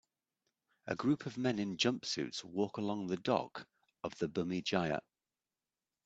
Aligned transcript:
A 0.87 0.95
group 0.95 1.27
of 1.27 1.37
men 1.37 1.59
in 1.59 1.77
jumpsuits 1.77 2.43
walk 2.43 2.77
along 2.77 3.05
the 3.05 3.17
dock 3.17 3.67
of 4.03 4.17
the 4.17 4.27
Bumi 4.27 4.63
Jaya. 4.63 5.01